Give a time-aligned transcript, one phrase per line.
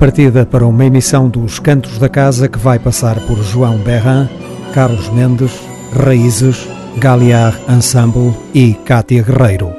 [0.00, 4.26] partida para uma emissão dos Cantos da Casa que vai passar por João Berran,
[4.72, 5.52] Carlos Mendes,
[5.92, 6.66] Raízes,
[6.96, 9.70] Galiar Ensemble e Cátia Guerreiro.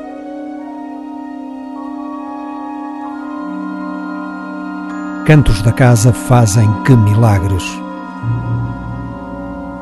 [5.25, 7.63] Cantos da Casa fazem que milagres.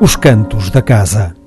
[0.00, 1.39] Os Cantos da Casa.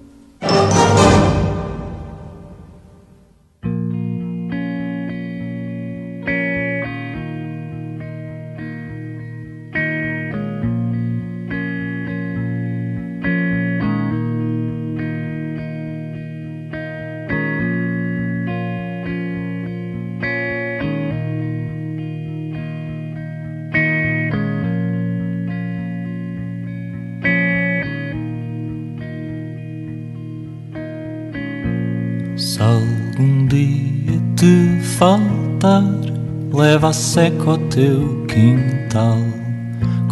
[36.91, 39.19] Seco ao teu quintal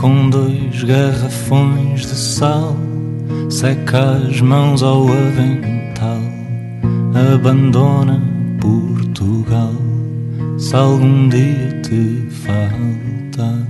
[0.02, 2.76] com dois garrafões de sal.
[3.50, 6.22] Seca as mãos ao avental,
[7.34, 8.22] abandona
[8.60, 9.76] Portugal.
[10.58, 13.68] Se algum dia te faltar.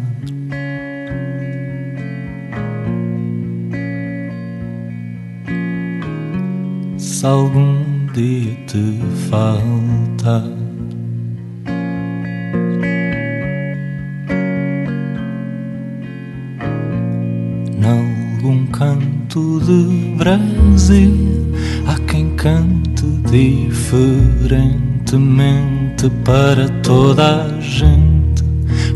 [6.97, 8.99] Se algum dia te
[9.29, 10.60] faltar.
[18.81, 21.13] Canto de Brasil.
[21.85, 28.43] Há quem cante diferentemente para toda a gente.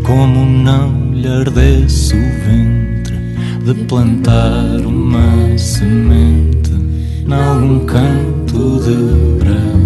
[0.03, 3.15] Como não lhe ardesse o ventre
[3.63, 6.71] de plantar uma semente
[7.27, 8.95] nalgum canto de
[9.37, 9.84] Brasil.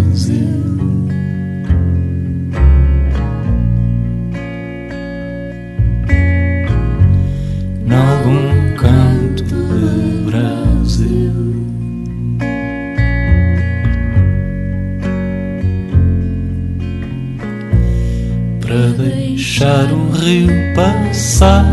[18.88, 21.66] Deixar o rio passar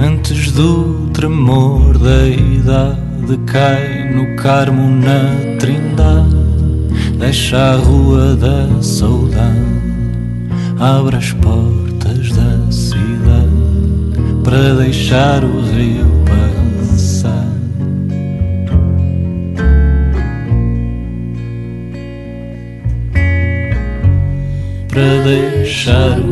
[0.00, 3.02] antes do tremor da idade.
[3.46, 6.36] Cai no Carmo na Trindade
[7.18, 9.72] deixa a rua da saudade
[10.82, 13.52] abre as portas da cidade
[14.42, 17.46] para deixar o rio passar.
[24.88, 26.31] Para deixar o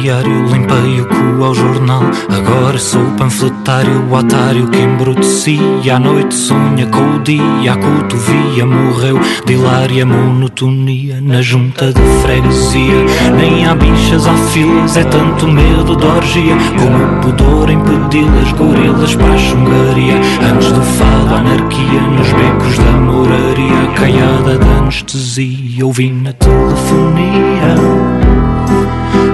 [0.00, 2.02] diário, limpei o cu ao jornal.
[2.30, 5.96] Agora sou panfletário, o otário que embrutecia.
[5.96, 12.00] À noite sonha com o dia, a cotovia morreu de hilária monotonia na junta de
[12.22, 13.04] freguesia.
[13.36, 16.56] Nem há bichas, há filas, é tanto medo de orgia.
[16.78, 20.14] Como o pudor impedi-las, gorilas para a chungaria.
[20.50, 23.90] Antes do fado, anarquia nos becos da moraria.
[23.96, 27.99] Caiada de anestesia, ouvi na telefonia.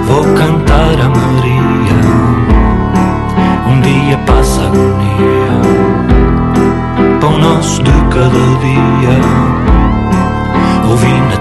[0.07, 2.01] Vou cantar a Maria.
[3.67, 5.61] Um dia passa agonia.
[7.21, 9.19] Pão nosso de cada dia.
[10.89, 11.37] Ouvi na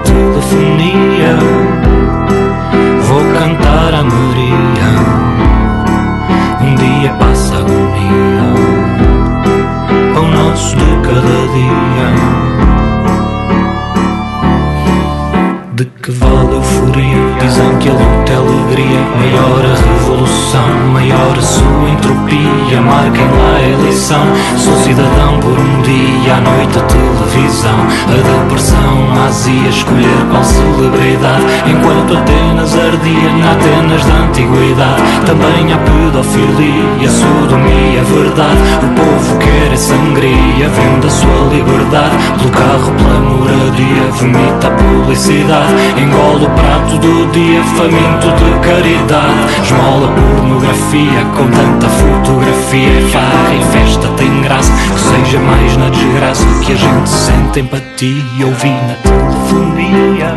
[22.80, 24.22] Marquem lá a eleição.
[24.56, 27.78] Sou cidadão por um dia, à noite a televisão.
[28.06, 31.44] A depressão, a azia, escolher qual celebridade.
[31.66, 35.02] Enquanto Atenas ardia na Atenas da antiguidade.
[35.26, 38.60] Também há pedofilia, sodomia, verdade.
[38.82, 42.16] O povo quer é sangria, vende a sua liberdade.
[42.38, 45.72] Pelo carro, pela moradia, vomita a publicidade.
[45.96, 49.62] Engole o prato do dia, faminto de caridade.
[49.62, 52.65] Esmola pornografia com tanta fotografia.
[52.66, 58.44] Farra e festa tem graça, que seja mais na desgraça que a gente sente empatia.
[58.44, 60.34] Ouvi na telefonia,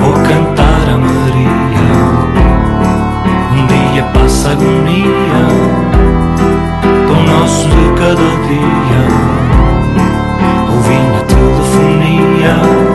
[0.00, 1.50] vou cantar a Maria.
[3.52, 5.48] Um dia passa agonia,
[7.08, 9.02] pão nosso de cada dia.
[10.70, 12.92] Ouvi na telefonia.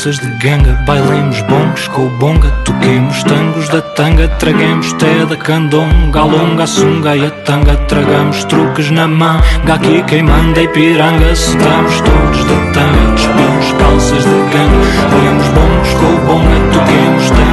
[0.00, 0.72] calças de ganga.
[0.86, 7.16] Bailemos bons com o bonga Toquemos tangos da tanga Traguemos té da candonga Alonga sunga
[7.16, 9.42] e a tanga Tragamos truques na manga
[9.74, 15.94] Aqui quem manda é piranga Estamos todos de tanga Despimos calças de ganga Bailemos bons
[15.94, 17.49] com o bonga Toquemos da tanga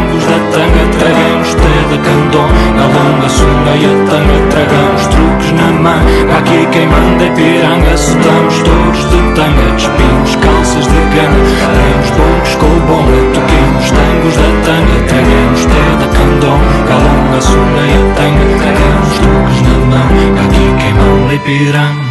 [1.88, 6.68] Traguemos té da candonga Alonga a sunga e a tanga Tragamos truques na manga Aqui
[6.72, 11.42] quem manda é piranga Estamos todos de tanga Despimos calças de ganga
[11.72, 17.42] Traemos bons com o bonga Toquemos tangos da tanga Traguemos té da candonga Alonga a
[17.42, 22.07] sunga e a tanga Tragamos truques na manga Aqui quem manda é piranga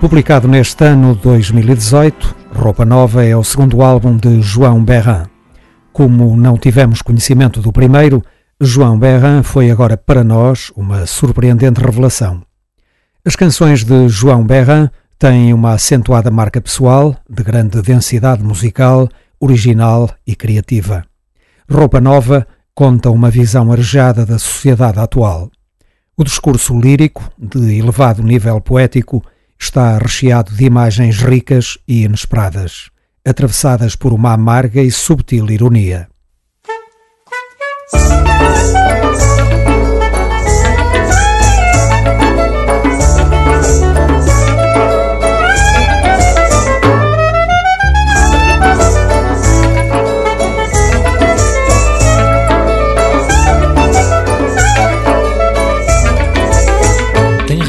[0.00, 5.26] Publicado neste ano 2018, Roupa Nova é o segundo álbum de João Berran.
[5.92, 8.24] Como não tivemos conhecimento do primeiro,
[8.58, 12.42] João Berran foi agora para nós uma surpreendente revelação.
[13.26, 14.88] As canções de João Berran
[15.18, 19.06] têm uma acentuada marca pessoal, de grande densidade musical,
[19.38, 21.04] original e criativa.
[21.70, 25.50] Roupa Nova conta uma visão arejada da sociedade atual.
[26.16, 29.22] O discurso lírico, de elevado nível poético,
[29.60, 32.90] está recheado de imagens ricas e inesperadas,
[33.24, 36.08] atravessadas por uma amarga e subtil ironia.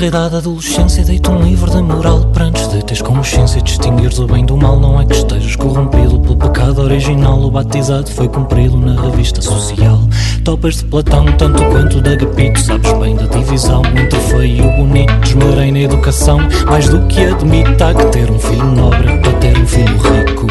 [0.08, 2.26] Idade da adolescência deito um livro de moral.
[2.34, 6.20] Para antes de teres consciência distinguires o bem do mal não é que estejas corrompido
[6.20, 7.40] pelo pecado original.
[7.40, 10.00] O batizado foi cumprido na revista social.
[10.44, 13.84] Topas de Platão tanto quanto da Agapito sabes bem da divisão.
[13.86, 16.40] Entre feio e bonito esmerei na educação.
[16.68, 20.48] Mais do que admito há que ter um filho nobre para ter um filho rico.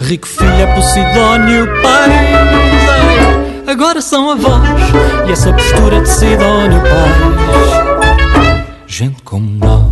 [0.00, 2.92] Rico filho é Posidónio pai
[3.66, 4.68] agora são avós
[5.26, 7.91] e essa postura de Sidónio pais
[8.92, 9.90] gente como nós.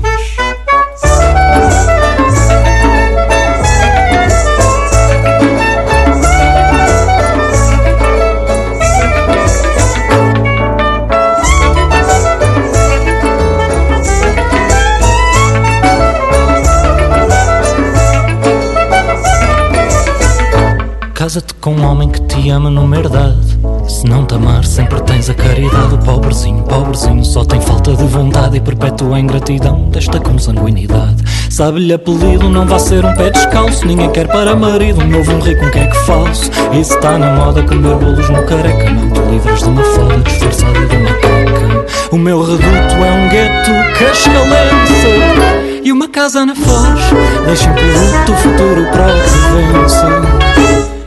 [21.14, 23.49] Casa-te com um homem que te ama numa herdade
[23.90, 25.94] se não te amar, sempre tens a caridade.
[25.94, 31.22] O pobrezinho, pobrezinho, só tem falta de vontade e perpétua ingratidão desta consanguinidade.
[31.50, 33.86] Sabe-lhe apelido, não vá ser um pé descalço.
[33.86, 36.50] Ninguém quer para marido um novo, um rico, um que é que falso.
[36.72, 38.90] Isso está na moda, comer bolos no careca.
[38.90, 41.86] Não te livras de uma foda disfarçada de uma caca.
[42.12, 45.80] O meu reduto é um gueto cascalense.
[45.82, 47.00] E uma casa na foz,
[47.46, 50.06] deixa um produto, o futuro próprio vence.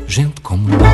[0.07, 0.92] Gente como nós.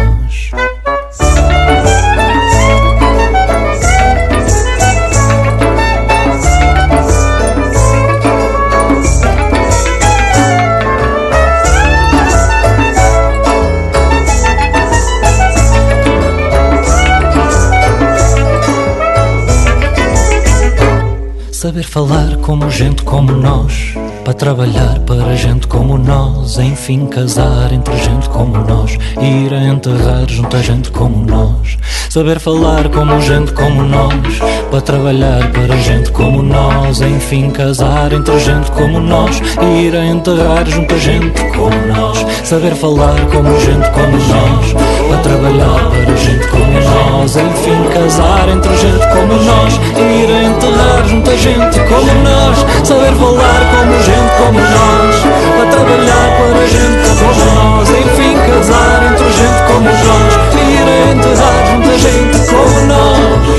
[21.59, 27.97] Saber falar como gente como nós Para trabalhar para gente como nós Enfim casar entre
[27.97, 31.77] gente como nós Ir a enterrar junto a gente como nós
[32.09, 34.39] Saber falar como gente como nós
[34.71, 39.41] Para trabalhar para gente como nós Enfim casar entre gente como nós
[39.77, 44.73] Ir a enterrar junto a gente como nós Saber falar como gente como nós
[45.09, 47.35] Para trabalhar para gente como nós.
[47.35, 52.57] Enfim casar entre gente como nós Ir a enterrar junto a gente como nós,
[52.87, 55.15] saber falar como gente como nós,
[55.57, 61.89] para trabalhar para gente como nós, enfim casar entre gente como nós, ir enterrar junto
[61.89, 63.58] a gente como nós.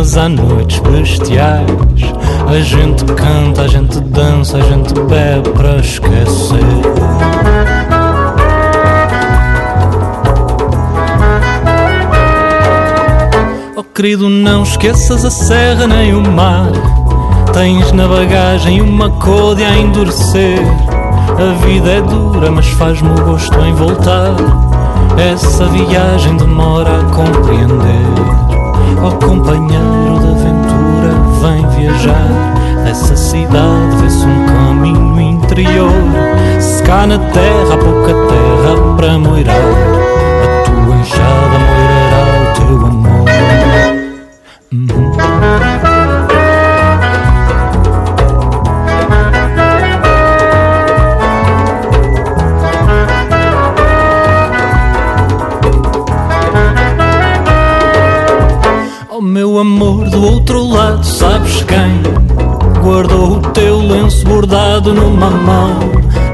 [0.00, 1.66] Mas há noites bestiais.
[2.48, 6.58] A gente canta, a gente dança, a gente bebe para esquecer.
[13.76, 16.72] Oh querido, não esqueças a serra nem o mar.
[17.52, 20.60] Tens na bagagem uma code a endurecer.
[21.38, 24.34] A vida é dura, mas faz-me o gosto em voltar.
[25.18, 28.49] Essa viagem demora a compreender.
[29.02, 32.28] Ó oh, companheiro da aventura, vem viajar.
[32.88, 35.92] Essa cidade vê-se um caminho interior.
[36.60, 41.69] Se cá na terra há pouca terra para moirar, a tua enxada
[64.40, 65.78] bordado numa mão,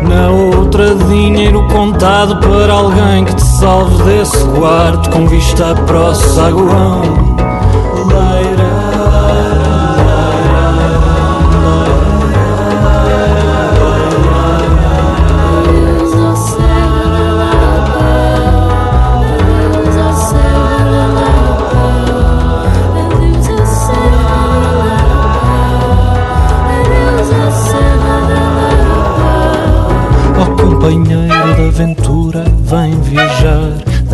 [0.02, 6.14] na outra dinheiro contado para alguém que te salve desse quarto com vista para o
[6.14, 7.25] saguão.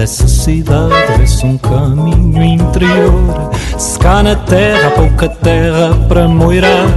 [0.02, 3.52] Dessa cidade vê-se um caminho interior.
[3.78, 6.88] Se cá na terra há pouca terra para moirar,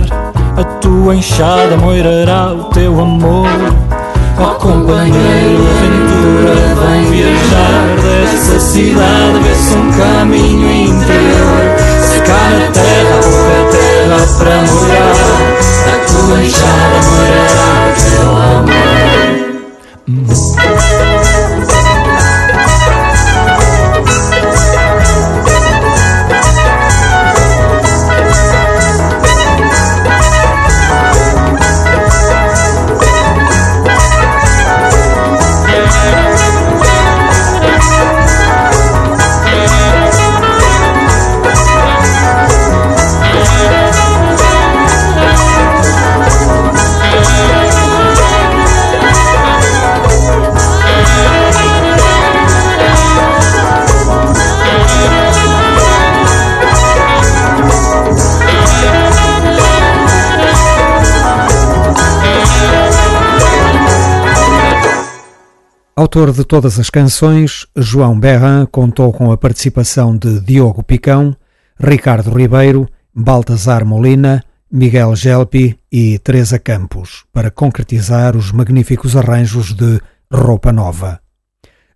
[0.57, 3.45] a tua enxada moirará o teu amor.
[4.39, 7.95] Ó companheiro, aventura, vem viajar.
[8.01, 11.61] Dessa cidade vê-se um caminho interior.
[12.01, 15.13] Se cá na terra há pouca terra para moirar,
[15.93, 18.75] a tua enxada moirará o teu amor.
[66.05, 71.35] Autor de todas as canções, João Berran contou com a participação de Diogo Picão,
[71.79, 79.99] Ricardo Ribeiro, Baltazar Molina, Miguel Gelpi e Teresa Campos para concretizar os magníficos arranjos de
[80.31, 81.19] Roupa Nova.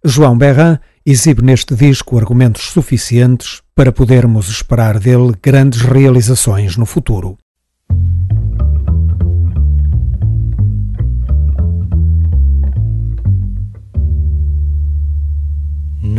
[0.03, 7.37] João Berran exibe neste disco argumentos suficientes para podermos esperar dele grandes realizações no futuro.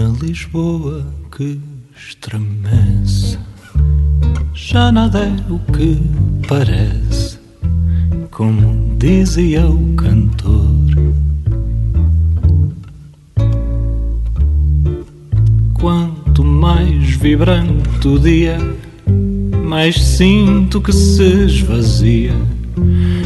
[0.01, 1.61] Na Lisboa que
[1.95, 3.39] estremece.
[4.55, 6.01] Já nada é o que
[6.49, 7.39] parece,
[8.31, 10.71] como dizia o cantor.
[15.75, 18.57] Quanto mais vibrante o dia,
[19.67, 22.35] mais sinto que se esvazia,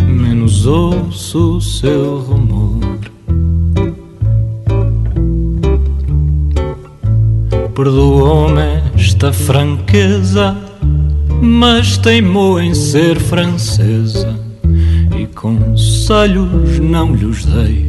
[0.08, 2.83] menos ouço o seu rumor.
[7.74, 10.56] Perdoou-me esta franqueza,
[11.42, 14.38] mas teimou em ser francesa
[15.18, 17.88] e conselhos não lhes dei.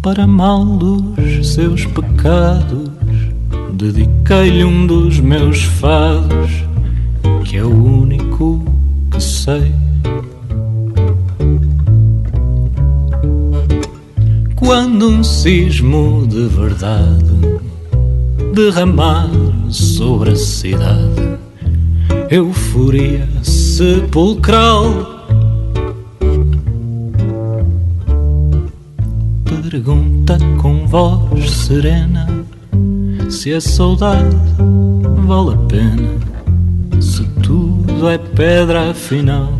[0.00, 2.88] Para mal dos seus pecados,
[3.74, 6.50] dediquei-lhe um dos meus fados,
[7.44, 8.64] que é o único
[9.10, 9.79] que sei.
[15.00, 17.24] Quando um sismo de verdade
[18.52, 19.30] derramar
[19.70, 21.38] sobre a cidade,
[22.28, 24.82] euforia sepulcral.
[29.70, 32.28] Pergunta com voz serena
[33.30, 34.36] se a saudade
[35.26, 39.59] vale a pena, se tudo é pedra afinal.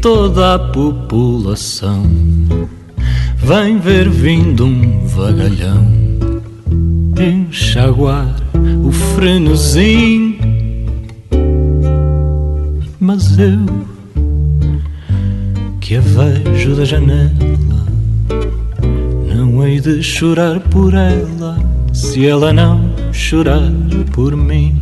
[0.00, 2.04] Toda a população
[3.36, 5.86] vem ver vindo um vagalhão
[7.20, 8.34] enxaguar
[8.82, 10.38] o frenesim.
[12.98, 13.58] Mas eu
[15.80, 17.30] que a vejo da janela
[19.34, 21.58] não hei de chorar por ela
[21.92, 23.70] se ela não chorar
[24.12, 24.79] por mim.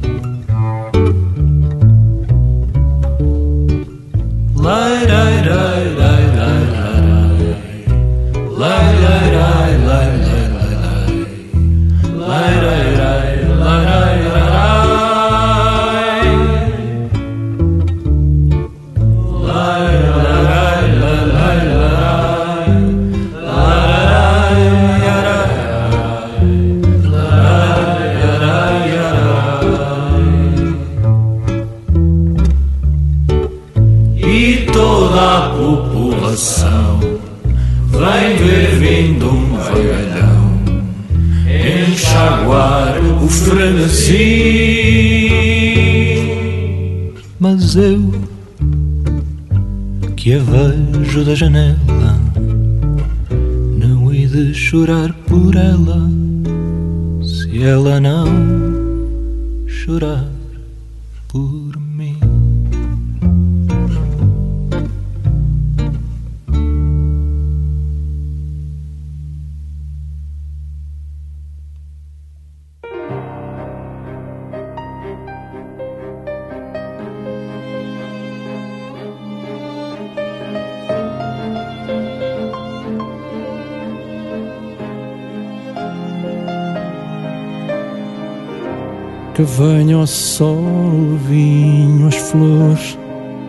[89.38, 92.98] Que venha o sol, o vinho, as flores,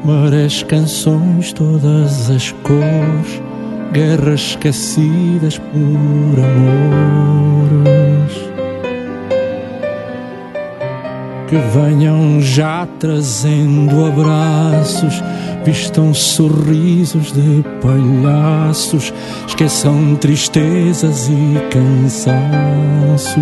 [0.06, 3.42] marés, canções, todas as cores,
[3.92, 7.90] guerras esquecidas por amores.
[11.48, 15.24] Que venham já trazendo abraços,
[15.66, 19.12] vistam sorrisos de palhaços,
[19.48, 23.40] esqueçam tristezas e cansaços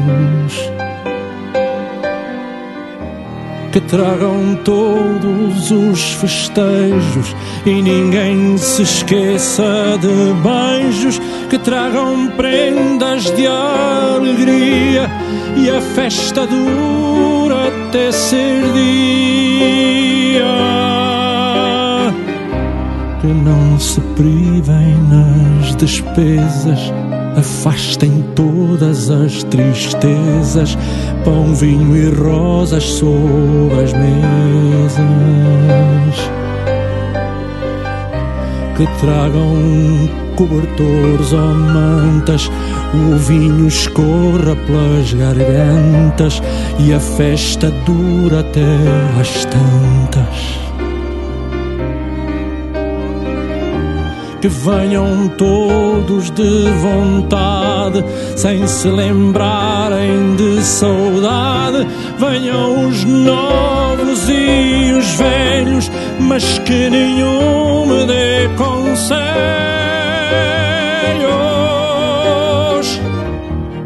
[3.78, 13.46] que tragam todos os festejos e ninguém se esqueça de beijos, que tragam prendas de
[13.46, 15.08] alegria
[15.58, 20.44] e a festa dura até ser dia.
[23.22, 26.92] Que não se privem nas despesas
[27.38, 30.76] afastem todas as tristezas,
[31.28, 34.96] pão, vinho e rosas sobre as mesas.
[38.78, 42.50] Que tragam cobertores ou mantas,
[42.94, 46.42] o vinho escorra pelas gargantas
[46.80, 48.62] e a festa dura até
[49.20, 50.67] às tantas.
[54.42, 58.04] Que venham todos de vontade,
[58.36, 61.88] sem se lembrarem de saudade.
[62.18, 69.28] Venham os novos e os velhos, mas que nenhum me dê conselhos.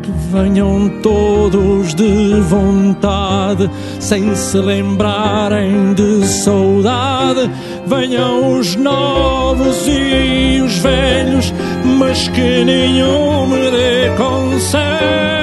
[0.04, 7.50] Que venham todos de vontade, sem se lembrarem de saudade
[7.86, 11.54] venham os novos e os velhos,
[11.98, 15.41] mas que nenhum me dê conselho.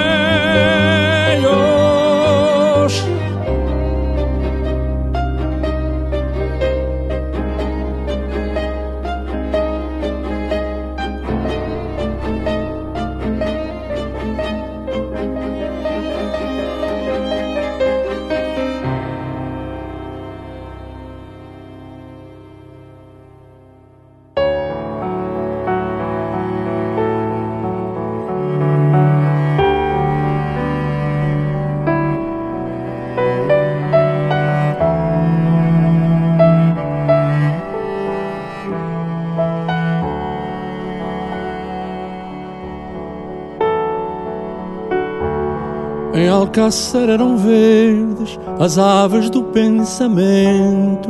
[46.58, 51.08] Alcácer eram verdes as aves do pensamento.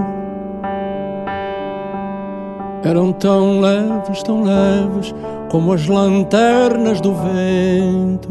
[2.85, 5.15] Eram tão leves, tão leves
[5.49, 8.29] como as lanternas do vento.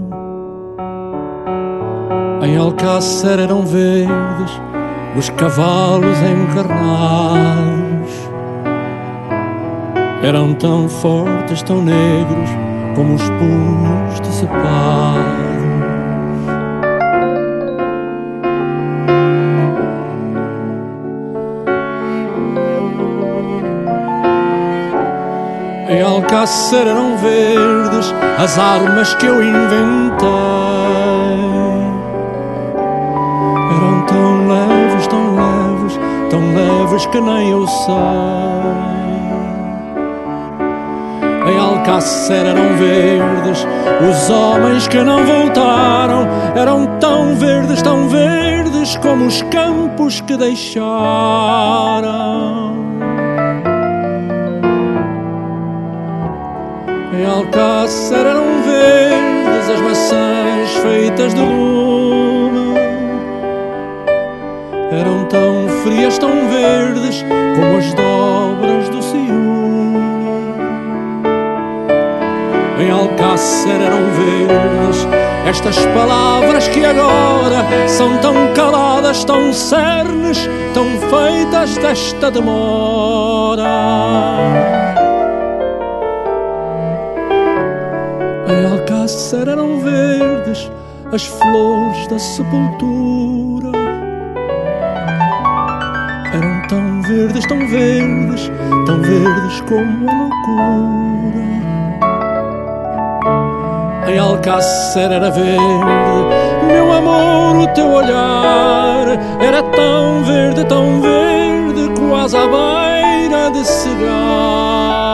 [2.43, 4.62] Em Alcácer eram verdes
[5.17, 8.12] os cavalos encarnados.
[10.21, 12.49] eram tão fortes, tão negros
[12.95, 15.47] como os punhos de separo.
[26.28, 30.28] Alcácer eram verdes as armas que eu inventei.
[33.72, 35.98] Eram tão leves, tão leves,
[36.30, 37.96] tão leves que nem eu sei.
[41.50, 43.66] Em Alcácer eram verdes
[44.10, 46.28] os homens que não voltaram.
[46.58, 50.88] Eram tão verdes, tão verdes como os campos que deixaram.
[57.38, 62.80] Alcácer eram verdes as maçãs feitas de lume.
[64.91, 67.23] Eram tão frias, tão verdes
[67.56, 70.02] como as dobras do ciúme.
[72.80, 75.08] Em Alcácer eram verdes
[75.45, 83.67] estas palavras que agora são tão caladas, tão cernes, tão feitas desta demora.
[89.28, 90.72] Alcácer eram verdes
[91.12, 93.78] as flores da sepultura.
[96.34, 98.50] Eram tão verdes, tão verdes,
[98.86, 101.44] tão verdes como a loucura.
[104.08, 105.58] Em Alcácer era verde,
[106.66, 109.08] meu amor, o teu olhar
[109.42, 115.07] era tão verde, tão verde, quase à beira de cegar.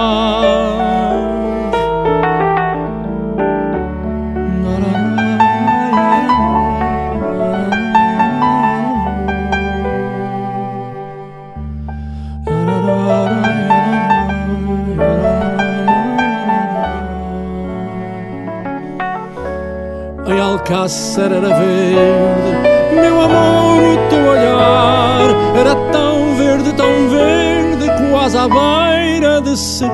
[20.64, 25.20] Alcácer era verde, meu amor, o teu olhar
[25.58, 29.94] era tão verde, tão verde, quase à beira de cegar.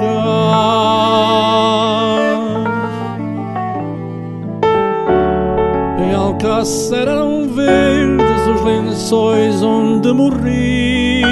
[5.98, 11.24] Em Alcácer eram verdes os lençóis onde morri.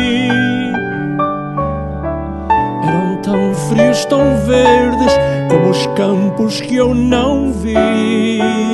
[2.84, 5.13] Eram tão frios, tão verdes
[5.47, 8.66] como os campos que eu não vi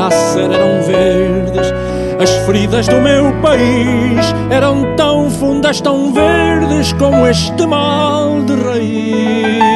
[0.00, 1.74] Alcácer eram verdes.
[2.18, 9.69] As feridas do meu país eram tão fundas, tão verdes como este mal de raiz.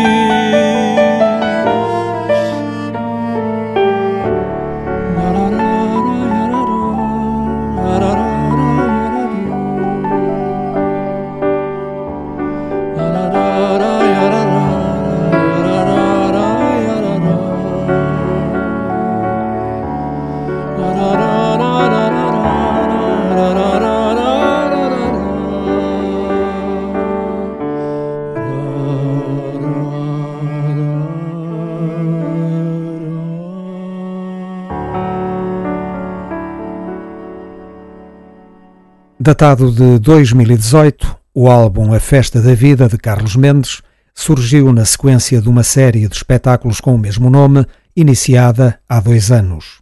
[39.27, 43.81] Datado de 2018, o álbum A Festa da Vida de Carlos Mendes
[44.15, 47.65] surgiu na sequência de uma série de espetáculos com o mesmo nome,
[47.97, 49.81] iniciada há dois anos.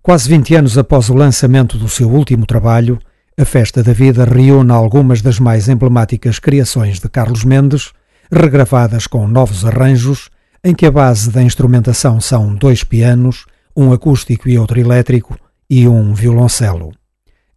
[0.00, 3.00] Quase 20 anos após o lançamento do seu último trabalho,
[3.36, 7.90] A Festa da Vida reúne algumas das mais emblemáticas criações de Carlos Mendes,
[8.30, 10.30] regravadas com novos arranjos,
[10.62, 15.36] em que a base da instrumentação são dois pianos, um acústico e outro elétrico
[15.68, 16.99] e um violoncelo.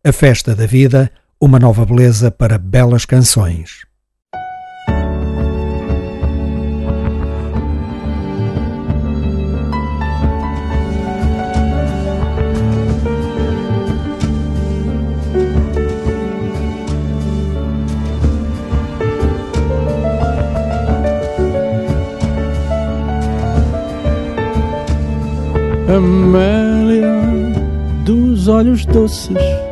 [0.05, 3.85] A Festa da Vida, uma nova beleza para belas canções.
[25.87, 27.07] Amélia
[28.03, 29.62] dos olhos doces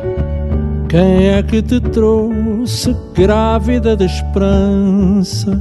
[0.92, 5.58] quem é que te trouxe grávida de esperança?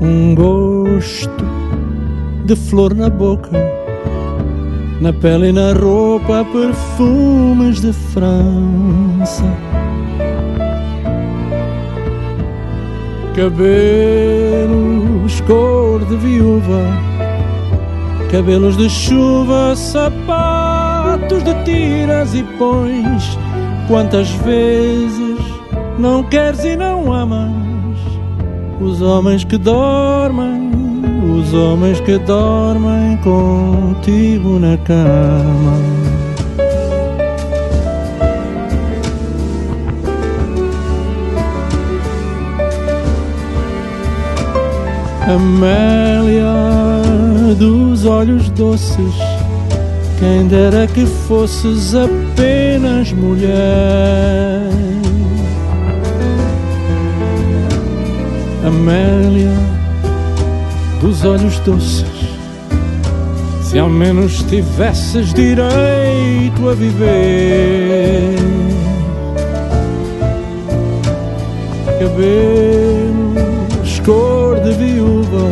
[0.00, 1.46] Um gosto
[2.46, 3.56] de flor na boca,
[5.00, 9.44] na pele e na roupa, perfumes de França.
[13.36, 13.60] Cabelos
[15.42, 16.82] cor de viúva,
[18.32, 23.38] cabelos de chuva, sapatos de tiras e pões.
[23.88, 25.38] Quantas vezes
[25.98, 27.66] não queres e não amas
[28.80, 30.70] os homens que dormem,
[31.38, 36.06] os homens que dormem contigo na cama.
[45.28, 46.46] Amélia
[47.58, 49.14] dos olhos doces,
[50.18, 54.70] quem dera que fosses apenas mulher.
[58.66, 59.52] Amélia
[61.00, 62.04] dos olhos doces,
[63.62, 68.36] se ao menos tivesses direito a viver.
[72.00, 73.20] Cabelos
[74.04, 75.48] cor de viúva,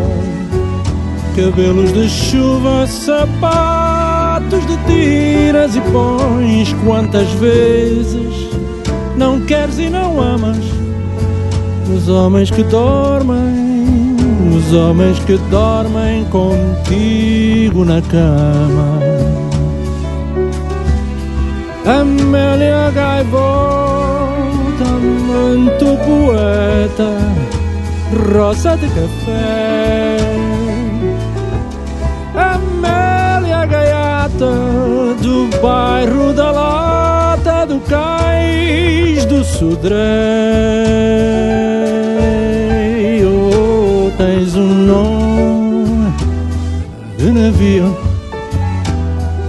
[1.36, 3.73] cabelos de chuva, sapatos
[4.40, 6.72] de tiras e pões.
[6.84, 8.50] Quantas vezes
[9.16, 10.58] não queres e não amas?
[11.94, 14.16] Os homens que dormem,
[14.56, 18.98] os homens que dormem contigo na cama.
[21.86, 23.34] Amélia Gaivota,
[25.28, 27.18] manto poeta,
[28.32, 30.63] rosa de café.
[34.34, 39.94] Gaiata, do bairro da Lata, do Cais do Sudré.
[44.16, 46.12] tens um nome
[47.18, 47.96] de navio.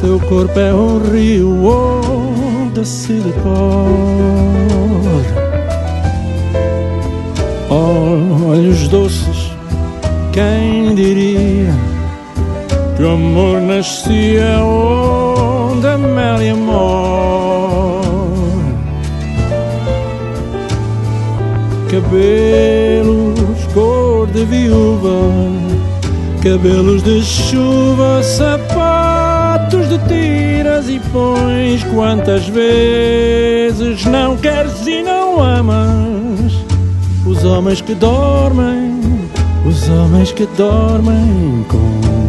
[0.02, 3.36] Teu corpo é um rio oh, de silicone.
[7.70, 9.52] Olhos doces,
[10.32, 11.95] quem diria
[12.96, 16.26] que o amor nascia onde a mel.
[21.96, 23.40] Cabelos
[23.74, 25.32] cor de viúva,
[26.44, 31.84] cabelos de chuva, sapatos de tiras e pões.
[31.94, 36.54] Quantas vezes não queres e não amas
[37.26, 39.00] os homens que dormem,
[39.66, 41.66] os homens que dormem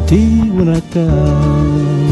[0.06, 2.05] contigo na cama.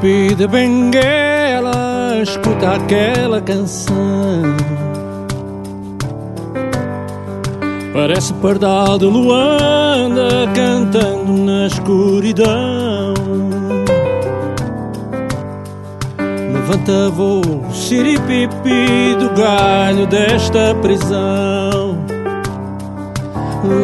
[0.00, 3.94] Pipi de benguela, escuta aquela canção.
[7.92, 13.14] Parece pardal de Luanda cantando na escuridão.
[16.52, 21.98] Levanta voo, siripipi do galho desta prisão.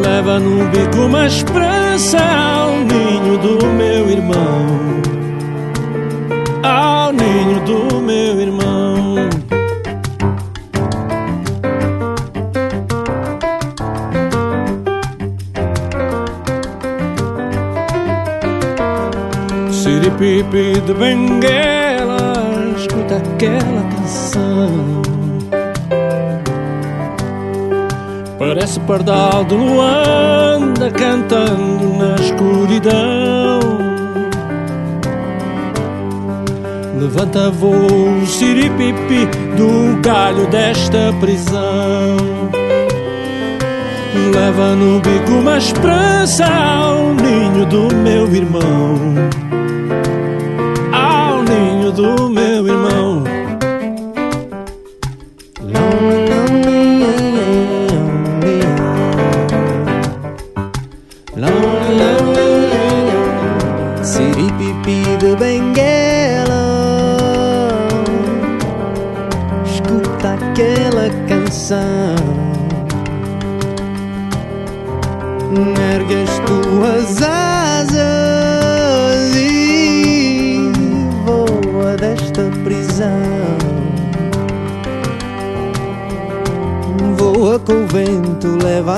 [0.03, 5.16] Leva no bico uma esperança ao ninho do meu irmão
[6.67, 9.15] ao ninho do meu irmão.
[19.71, 22.33] Siripipi de Benguela,
[22.75, 25.01] escuta aquela canção.
[28.37, 33.36] Parece pardal de Luanda cantando na escuridão.
[37.17, 39.25] Levanta voo, siripipi
[39.57, 42.15] do galho desta prisão.
[44.31, 49.15] Leva no bico uma esperança ao ninho do meu irmão.
[50.93, 52.36] Ao ninho do meu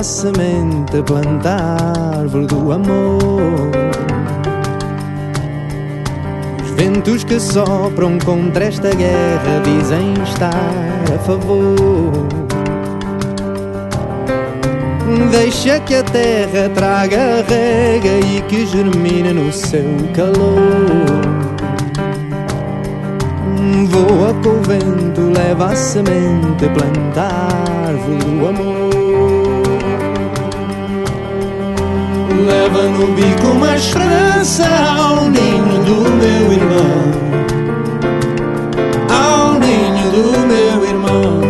[0.00, 1.76] a semente a plantar
[2.18, 3.70] árvore do amor.
[6.64, 10.50] Os ventos que sopram contra esta guerra dizem estar
[11.14, 12.10] a favor.
[15.30, 19.84] Deixa que a terra traga a rega e que germine no seu
[20.14, 21.20] calor.
[23.90, 28.79] Voa com o vento, leva a semente, planta a árvore do amor.
[32.46, 37.10] Leva no bico uma esperança ao ninho do meu irmão.
[39.10, 41.40] Ao ninho do meu irmão.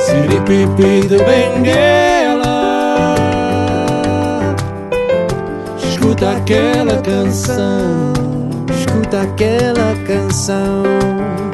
[0.00, 2.56] Siripipi de Benguela.
[5.76, 8.12] Escuta aquela canção.
[8.70, 10.82] Escuta aquela canção.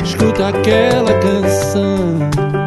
[0.05, 2.19] Escuta aquela canção.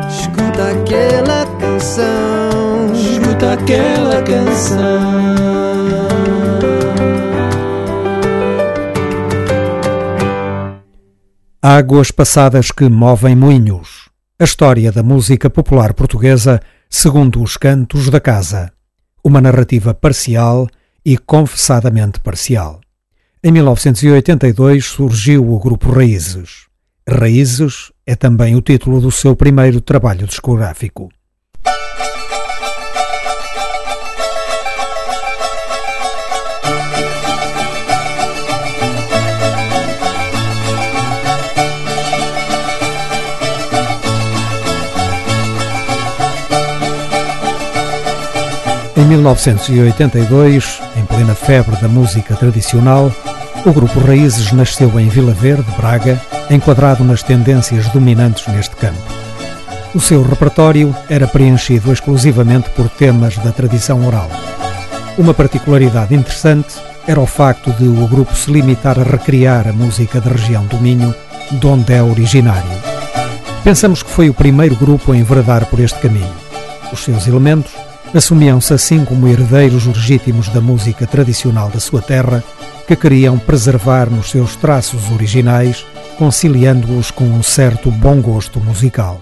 [0.10, 1.61] Escuta aquela canção.
[1.82, 5.32] Escuta aquela canção.
[11.60, 14.10] Águas passadas que movem moinhos.
[14.40, 18.72] A história da música popular portuguesa segundo os cantos da casa.
[19.24, 20.68] Uma narrativa parcial
[21.04, 22.80] e confessadamente parcial.
[23.44, 26.68] Em 1982 surgiu o grupo Raízes.
[27.10, 31.10] Raízes é também o título do seu primeiro trabalho discográfico.
[49.02, 53.12] Em 1982, em plena febre da música tradicional,
[53.66, 59.21] o grupo Raízes nasceu em Vila Verde, Braga, enquadrado nas tendências dominantes neste campo.
[59.94, 64.30] O seu repertório era preenchido exclusivamente por temas da tradição oral.
[65.18, 66.76] Uma particularidade interessante
[67.06, 70.78] era o facto de o grupo se limitar a recriar a música da região do
[70.78, 71.14] Minho,
[71.52, 72.72] de onde é originário.
[73.66, 76.34] Pensamos que foi o primeiro grupo a enveredar por este caminho.
[76.94, 77.74] Os seus elementos
[78.14, 82.42] assumiam-se assim como herdeiros legítimos da música tradicional da sua terra,
[82.88, 85.86] que queriam preservar nos seus traços originais,
[86.18, 89.22] conciliando-os com um certo bom gosto musical.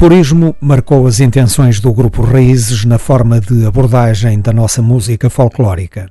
[0.00, 6.10] Purismo marcou as intenções do grupo Raízes na forma de abordagem da nossa música folclórica.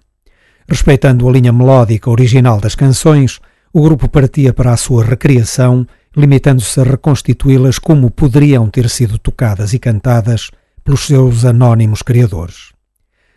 [0.67, 3.39] Respeitando a linha melódica original das canções,
[3.73, 9.73] o grupo partia para a sua recriação, limitando-se a reconstituí-las como poderiam ter sido tocadas
[9.73, 10.51] e cantadas
[10.83, 12.71] pelos seus anónimos criadores.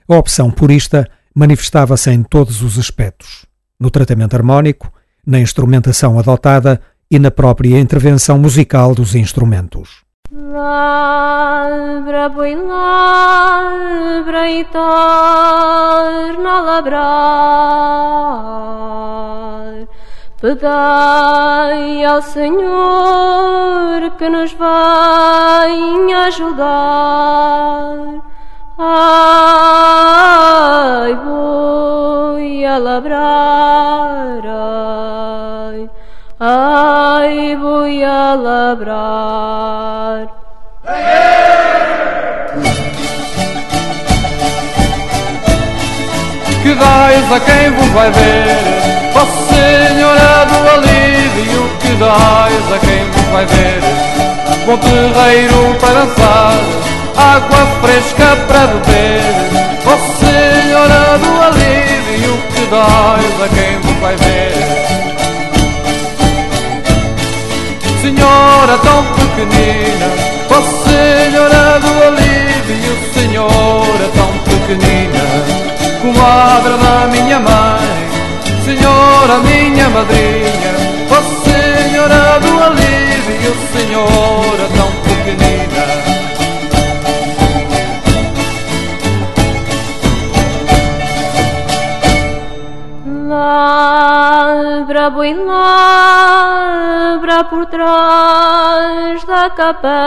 [0.07, 3.47] A opção purista manifestava-se em todos os aspectos:
[3.81, 4.93] no tratamento harmónico,
[5.27, 6.79] na instrumentação adotada
[7.11, 10.02] e na própria intervenção musical dos instrumentos.
[10.35, 17.03] Labra, boi, labra e torna a labrar.
[20.41, 27.93] Pedai ao Senhor que nos vai ajudar.
[28.79, 29.95] Ai,
[31.15, 35.91] boi a labrar, ai,
[36.45, 40.27] ai, boi a labrar.
[46.63, 48.59] Que dais a quem vos vai ver,
[49.15, 53.81] ó Senhora do alívio, que dais a quem vos vai ver,
[54.67, 56.55] bom terreiro para dançar
[57.17, 59.23] água fresca para beber.
[59.85, 64.82] Oh, Senhora do alívio que dói a quem vos vai ver.
[68.03, 70.09] Senhora tão pequenina,
[70.51, 75.25] oh, Senhora do alívio, Senhora tão pequenina,
[76.03, 77.93] comadre da minha mãe,
[78.65, 80.73] Senhora minha madrinha,
[81.13, 85.83] oh, Senhora do alívio, Senhora tão pequenina.
[93.29, 94.42] Labra,
[95.11, 95.53] boi, labra
[97.45, 99.99] por trás da capela.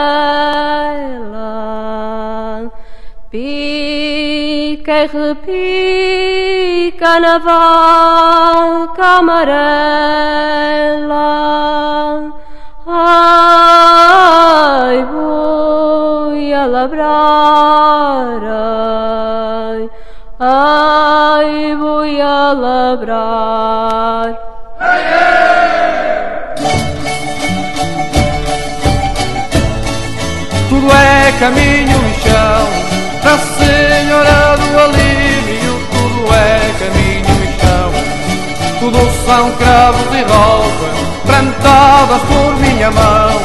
[3.30, 9.56] Pica e repica na vaca amarela.
[12.86, 18.42] Ai, boi a labrar,
[20.38, 24.45] ai, boi a labrar.
[31.38, 32.68] Caminho e chão,
[33.22, 37.90] da Senhora do Alívio, tudo é caminho e chão.
[38.80, 43.40] Tudo são cravos e rosas, plantadas por minha mão,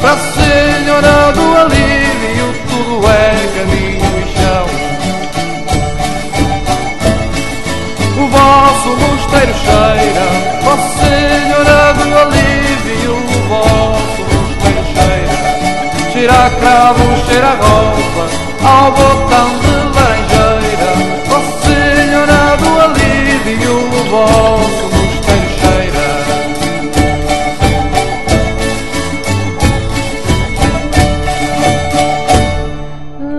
[0.00, 4.66] para Senhora do Alívio, tudo é caminho e chão.
[8.18, 10.26] O vosso mosteiro cheira,
[10.64, 10.76] ó
[16.22, 16.46] cheira.
[16.46, 18.24] A cravo, cheira a roupa,
[18.64, 20.92] ao botão de laranjeira,
[21.30, 26.08] ó Senhora do Alívio, o vosso mosteiro cheira.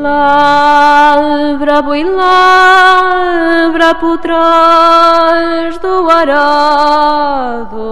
[0.01, 7.83] Labra, boi, labra por trás do arado.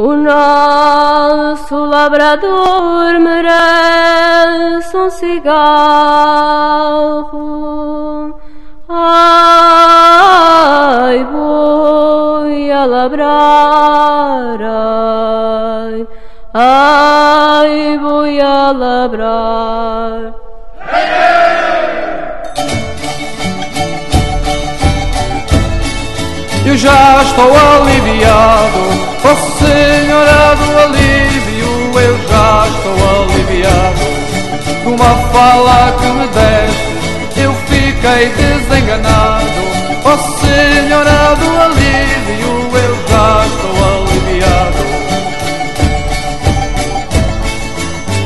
[0.00, 5.58] O nosso labrador merece um cigarro.
[8.88, 9.98] Ai,
[11.24, 16.06] boi a labrar, ai,
[16.54, 20.47] ai, boi a labrar.
[26.68, 28.78] Eu já estou aliviado,
[29.24, 32.92] ó Senhora do alívio, eu já estou
[33.22, 34.04] aliviado.
[34.82, 39.62] De uma fala que me deste, eu fiquei desenganado,
[40.04, 44.84] ó Senhora do alívio, eu já estou aliviado.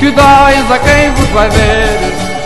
[0.01, 1.97] Que dais a quem vos vai ver,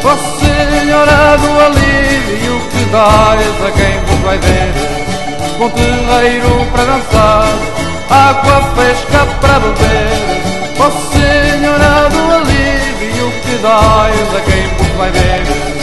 [0.04, 4.95] ó Senhora do alívio, que dais a quem vos vai ver
[5.58, 7.48] bom terreiro para dançar,
[8.10, 10.46] água fresca para beber.
[10.78, 15.75] Ó Senhora do alívio que dais a quem vos vai ver.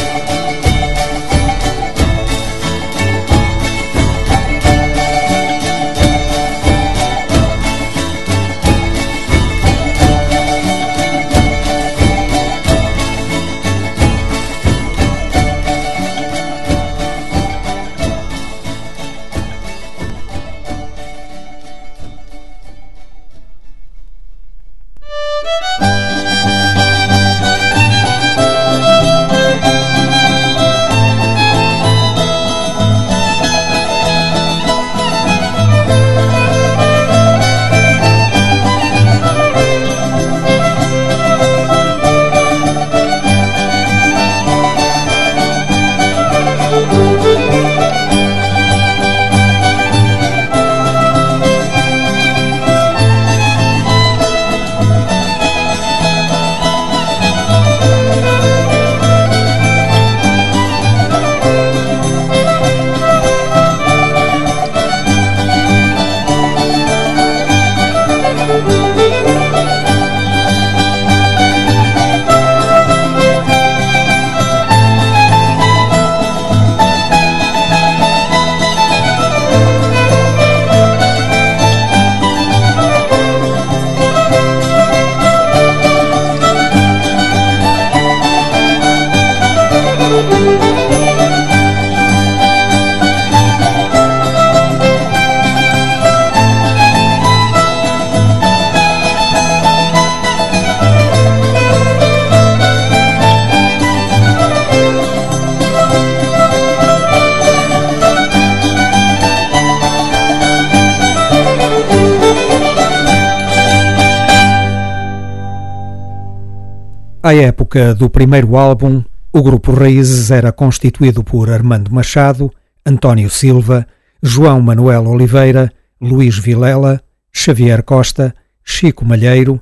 [117.73, 122.51] Época do primeiro álbum, o grupo Raízes era constituído por Armando Machado,
[122.85, 123.87] António Silva,
[124.21, 127.01] João Manuel Oliveira, Luís Vilela,
[127.35, 129.59] Xavier Costa, Chico Malheiro,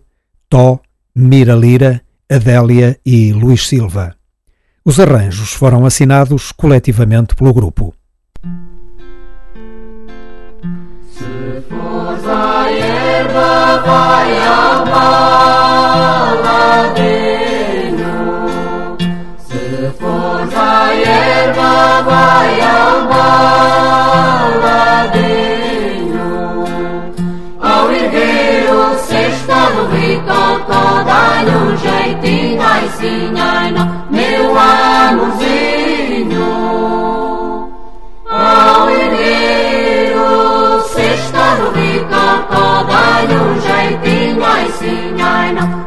[0.50, 0.82] Tó,
[1.16, 4.14] Mira Lira, Adélia e Luís Silva.
[4.84, 7.94] Os arranjos foram assinados coletivamente pelo grupo.
[11.14, 11.24] Se
[12.28, 15.41] à erva, vai ao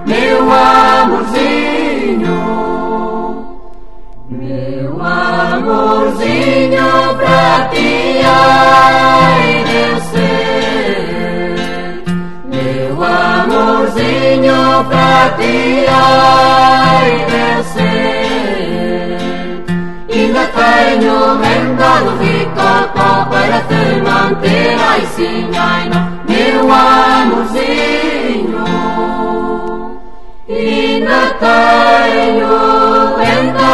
[0.06, 2.38] meu amorzinho.
[4.28, 11.54] Meu amorzinho pra ti ai de ser.
[12.46, 19.16] Meu amorzinho pra ti ai de ser.
[20.12, 28.13] Ainda tenho renda do ricocó para te manter ai sim, ai não Meu amorzinho
[30.47, 33.73] Ainda tenho renda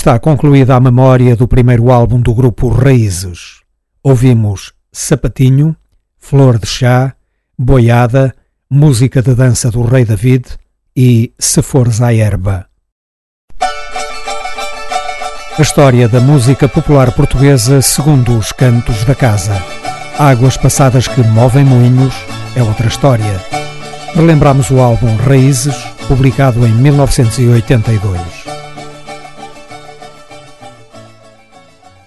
[0.00, 3.60] Está concluída a memória do primeiro álbum do grupo Raízes.
[4.02, 5.76] Ouvimos Sapatinho,
[6.18, 7.14] Flor de Chá,
[7.58, 8.34] Boiada,
[8.70, 10.46] Música de Dança do Rei David
[10.96, 12.64] e Se Fores à Erva.
[15.58, 19.62] A história da música popular portuguesa segundo os cantos da casa.
[20.18, 22.14] Águas passadas que movem moinhos
[22.56, 23.38] é outra história.
[24.14, 25.76] Relembramos o álbum Raízes,
[26.08, 28.59] publicado em 1982.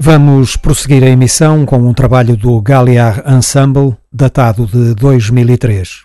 [0.05, 6.03] Vamos prosseguir a emissão com um trabalho do Galliard Ensemble, datado de 2003.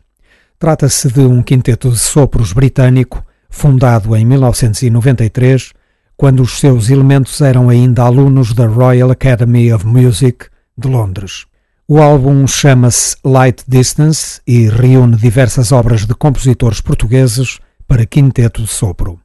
[0.56, 5.72] Trata-se de um quinteto de sopros britânico, fundado em 1993,
[6.16, 10.46] quando os seus elementos eram ainda alunos da Royal Academy of Music
[10.76, 11.46] de Londres.
[11.88, 18.68] O álbum chama-se Light Distance e reúne diversas obras de compositores portugueses para quinteto de
[18.68, 19.18] sopro.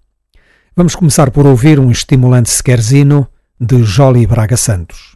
[0.76, 3.28] Vamos começar por ouvir um estimulante scherzino
[3.66, 5.16] de Jolie Braga Santos.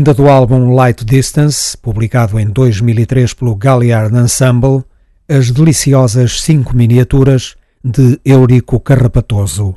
[0.00, 4.82] Ainda do álbum Light Distance, publicado em 2003 pelo Galliard Ensemble,
[5.28, 9.76] as deliciosas cinco miniaturas de Eurico Carrapatoso.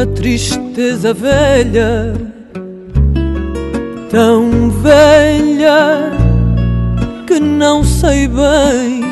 [0.00, 2.14] Uma tristeza velha,
[4.08, 6.10] tão velha
[7.26, 9.04] que não sei bem.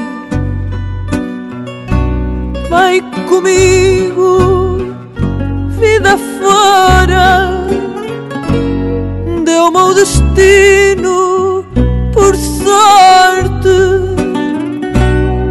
[2.70, 4.78] Vai comigo,
[5.78, 7.66] vida fora,
[9.44, 11.66] deu-me o destino
[12.14, 13.68] por sorte.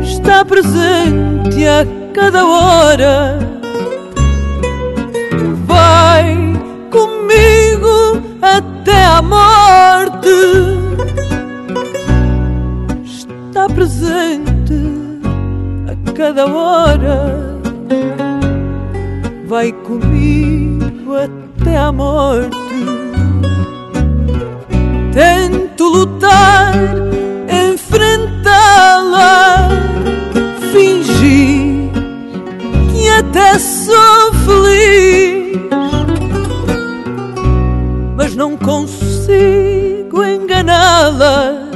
[0.01, 3.46] Está presente a cada hora.
[9.17, 10.29] A morte
[13.03, 14.79] está presente
[15.87, 17.57] a cada hora.
[19.47, 22.55] Vai comigo até a morte.
[25.11, 26.75] Tento lutar,
[27.73, 29.67] enfrentá-la,
[30.71, 31.89] fingir
[32.91, 35.57] que até sou feliz,
[38.15, 39.06] mas não consigo
[40.57, 41.67] enganá-la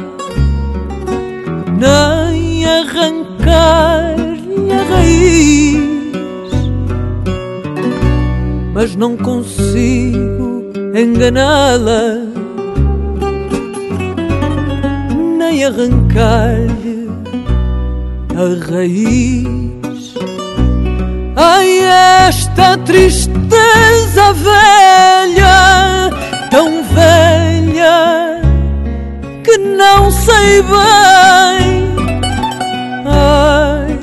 [1.82, 6.52] nem arrancar-lhe a raiz,
[8.74, 12.04] mas não consigo enganá-la,
[15.38, 17.10] nem arrancar-lhe
[18.36, 20.14] a raiz.
[21.36, 21.80] Ai,
[22.28, 26.12] esta tristeza velha,
[26.52, 26.80] tão
[29.52, 31.91] que não sei bem.
[33.06, 33.99] Ai,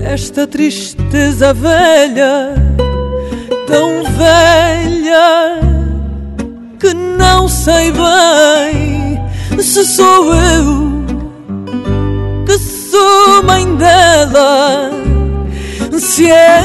[0.00, 2.54] esta tristeza velha,
[3.68, 5.60] tão velha,
[6.80, 9.16] que não sei bem
[9.62, 10.96] se sou eu
[12.46, 14.90] que sou mãe dela,
[15.98, 16.62] se é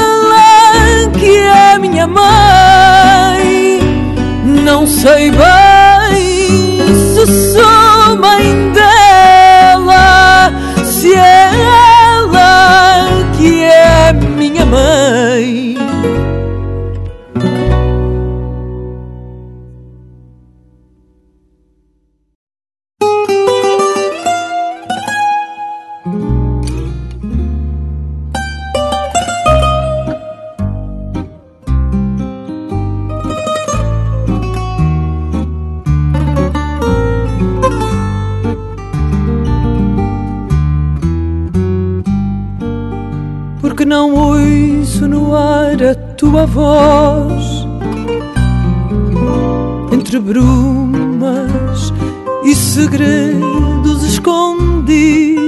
[0.00, 3.80] ela que é minha mãe,
[4.64, 6.07] não sei bem
[7.26, 10.52] se mãe dela,
[10.84, 11.50] se é
[12.14, 13.06] ela
[13.36, 15.07] que é minha mãe.
[46.18, 47.66] Tua voz
[49.92, 51.92] entre brumas
[52.44, 55.38] e segredos escondidos.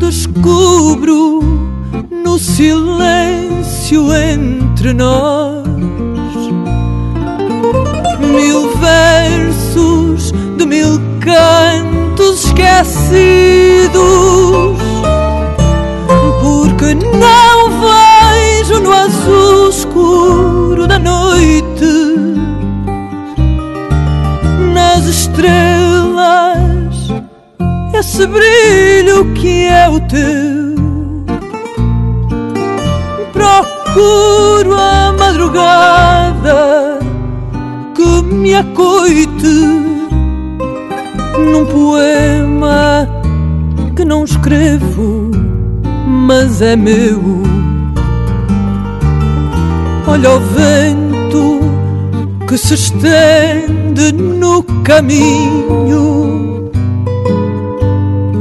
[0.00, 1.40] Descubro
[2.24, 5.45] no silêncio entre nós
[28.26, 30.76] brilho que é o teu.
[33.32, 36.98] Procuro a madrugada
[37.94, 39.46] que me acoite
[41.38, 43.08] num poema
[43.94, 45.30] que não escrevo,
[46.06, 47.20] mas é meu.
[50.06, 51.60] Olha o vento
[52.46, 56.15] que se estende no caminho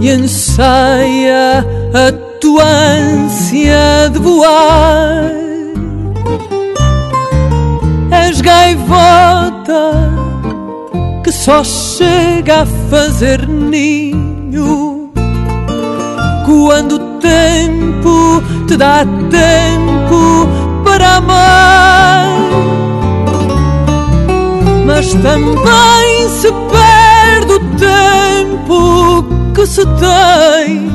[0.06, 5.32] e ensaia a tua ânsia de voar.
[8.12, 10.14] És gaivota
[11.24, 15.10] que só chega a fazer ninho
[16.46, 20.48] quando o tempo te dá tempo
[20.84, 22.28] para amar.
[24.86, 30.92] Mas também se perde o tempo que se tem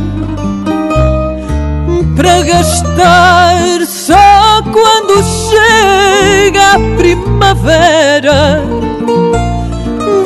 [2.15, 8.63] para gastar só quando chega a primavera.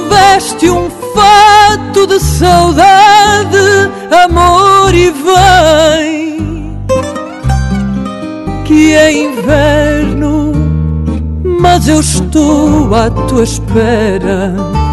[0.09, 3.57] Veste um fato de saudade,
[4.25, 6.77] amor e vem.
[8.65, 10.53] Que é inverno,
[11.61, 14.84] mas eu estou à tua espera.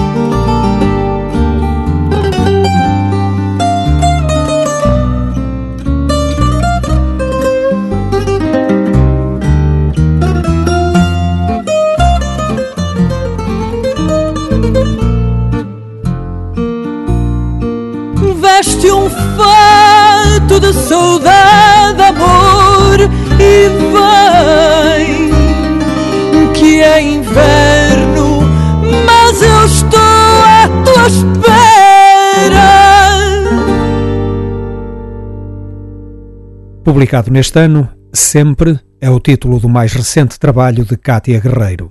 [36.91, 41.89] Publicado neste ano, Sempre é o título do mais recente trabalho de Cátia Guerreiro.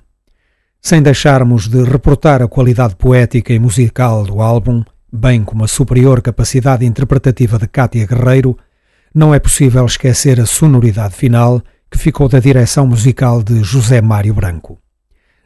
[0.79, 6.21] Sem deixarmos de reportar a qualidade poética e musical do álbum, bem como a superior
[6.21, 8.59] capacidade interpretativa de Cátia Guerreiro,
[9.15, 14.35] não é possível esquecer a sonoridade final que ficou da direção musical de José Mário
[14.35, 14.79] Branco.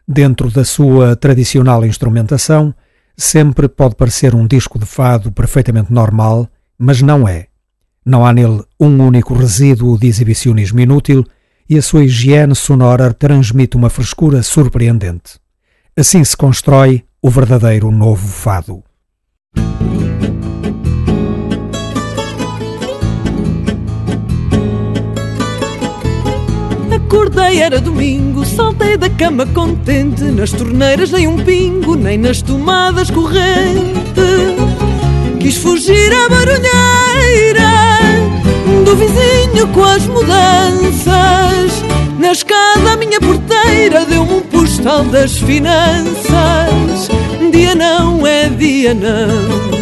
[0.06, 2.74] Dentro da sua tradicional instrumentação,
[3.16, 7.53] sempre pode parecer um disco de fado perfeitamente normal, mas não é.
[8.06, 11.24] Não há nele um único resíduo de exibicionismo inútil
[11.68, 15.38] e a sua higiene sonora transmite uma frescura surpreendente.
[15.96, 18.84] Assim se constrói o verdadeiro novo fado.
[26.94, 30.24] Acordei, era domingo, saltei da cama contente.
[30.24, 34.04] Nas torneiras nem um pingo, nem nas tomadas corrente.
[35.40, 37.93] Quis fugir à barulheira
[38.94, 41.82] do vizinho com as mudanças.
[42.18, 47.08] Na escada, a minha porteira deu-me um postal das finanças.
[47.52, 49.74] Dia não é dia não.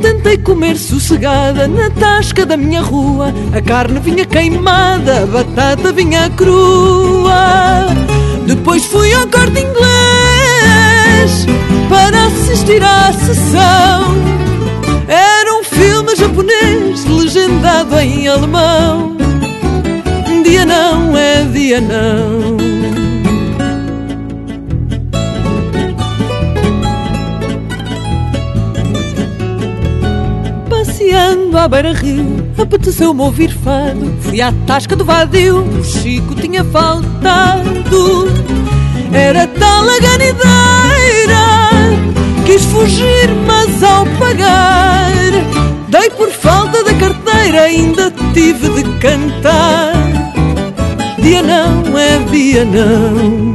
[0.00, 3.32] Tentei comer sossegada na tasca da minha rua.
[3.54, 7.86] A carne vinha queimada, a batata vinha crua.
[8.46, 11.46] Depois fui ao corte inglês
[11.88, 14.14] para assistir à sessão.
[15.06, 15.43] Era
[16.14, 19.16] japonês legendado em alemão.
[20.44, 22.56] Dia não é dia não.
[30.68, 34.14] Passeando à beira-rio, apeteceu-me ouvir fado.
[34.20, 38.28] Fui à tasca do vadio, o Chico tinha faltado.
[39.12, 41.44] Era tal a ganideira,
[42.44, 45.03] quis fugir, mas ao pagar,
[45.94, 49.92] dei por falta da carteira, ainda tive de cantar.
[51.20, 53.54] Dia não é dia não.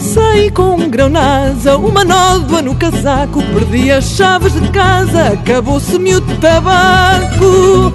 [0.00, 6.16] Saí com um grão nasa, uma nódoa no casaco Perdi as chaves de casa, acabou-se-me
[6.16, 7.92] o tabaco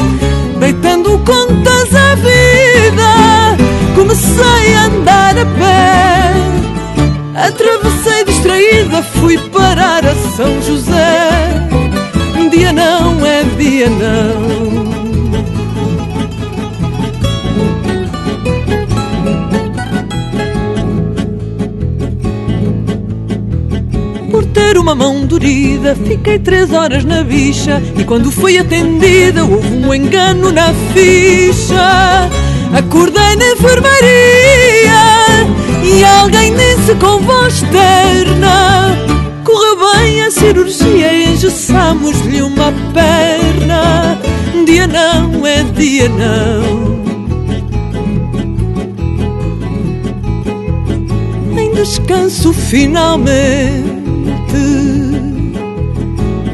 [0.57, 3.57] Deitando contas à vida,
[3.95, 6.31] comecei a andar a pé
[7.47, 11.44] Atravessei distraída, fui parar a São José
[12.57, 14.95] Dia não é dia não
[24.53, 29.93] ter uma mão dorida, fiquei três horas na bicha e quando fui atendida houve um
[29.93, 32.29] engano na ficha.
[32.73, 34.95] Acordei na enfermaria
[35.83, 39.14] e alguém disse com voz terna:
[39.45, 44.19] Corra bem a cirurgia, engessamos-lhe uma perna.
[44.65, 46.95] Dia não é dia não.
[51.57, 53.85] Em descanso finalmente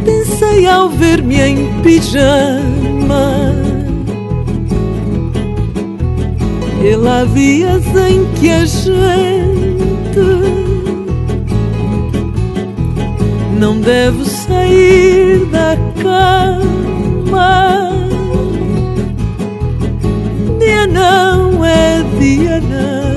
[0.04, 3.56] pensei ao ver-me em pijama.
[6.84, 9.32] Ele dias em que a gente
[13.62, 17.92] não deve sair da cama.
[20.58, 23.11] Dia não é dia não.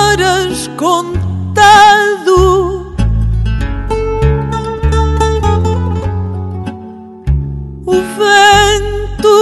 [0.00, 2.30] Horas contado.
[7.86, 9.36] O vento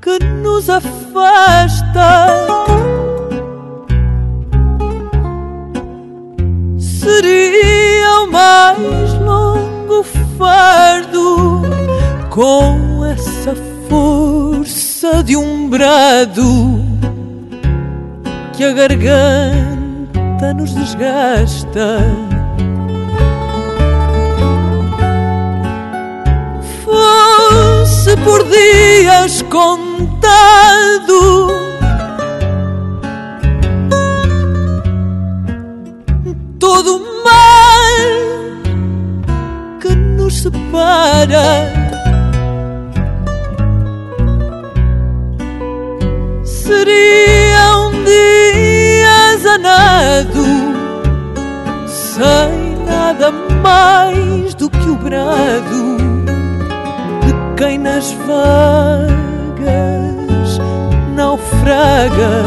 [0.00, 2.46] que nos afasta
[6.78, 10.02] seria o mais longo
[10.38, 11.62] fardo
[12.30, 13.54] com essa
[13.88, 16.83] força de um brado
[18.56, 21.98] que a garganta nos desgasta.
[26.84, 31.48] Fosse por dias contado.
[36.58, 38.04] Todo o mal
[39.80, 41.72] que nos separa
[46.44, 47.33] seria
[53.64, 55.96] mais do que o brado
[57.24, 59.58] de quem nas vagas
[61.16, 62.44] naufraga.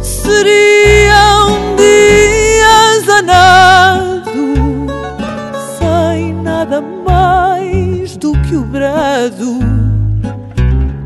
[0.00, 4.46] Seria um dia zanado
[5.78, 9.58] sem nada mais do que o brado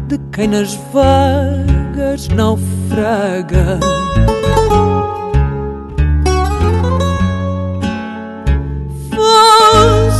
[0.06, 3.81] de quem nas vagas naufraga.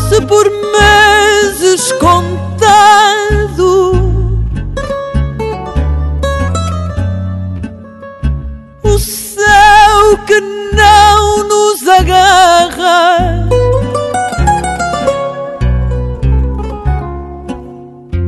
[0.09, 3.93] Fosse por meses contado.
[8.83, 10.41] O céu que
[10.75, 13.47] não nos agarra.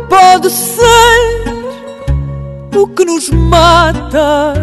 [0.08, 1.44] Pode ser
[2.76, 4.54] o que nos mata.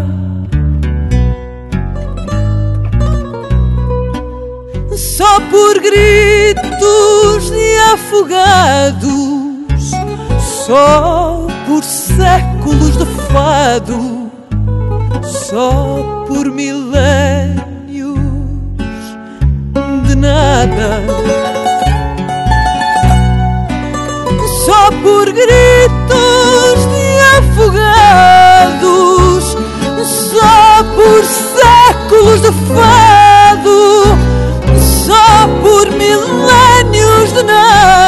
[4.97, 5.81] Só por
[6.55, 9.03] gritos de afogados,
[10.67, 14.31] só por séculos de fado,
[15.23, 18.19] só por milénios
[20.07, 21.03] de nada.
[24.65, 28.77] Só por gritos de afogados,
[30.05, 33.79] só por séculos de fado,
[35.07, 36.38] só por milênios
[37.49, 38.08] de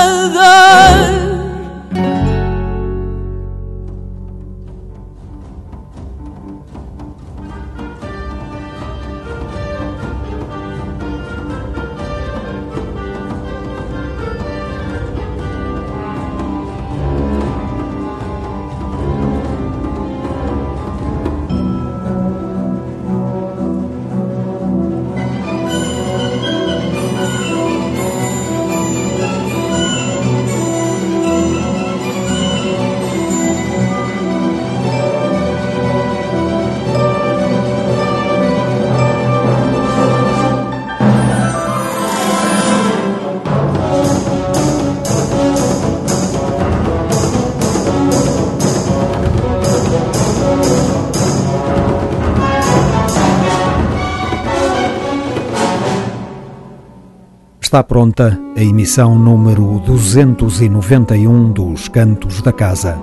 [57.70, 63.00] Está pronta a emissão número 291 dos Cantos da Casa.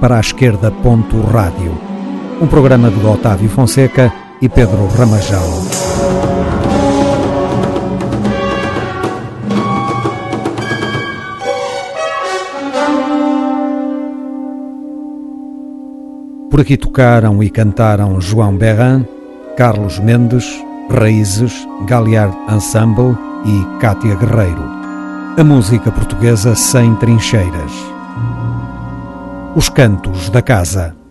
[0.00, 1.76] Para a esquerda, ponto rádio.
[2.40, 5.42] Um programa de Otávio Fonseca e Pedro Ramajal.
[16.48, 19.04] Por aqui tocaram e cantaram João Berran,
[19.56, 24.64] Carlos Mendes, Raízes, Galiard Ensemble e Cátia Guerreiro.
[25.38, 27.72] A música portuguesa sem trincheiras.
[29.54, 31.05] Os cantos da casa.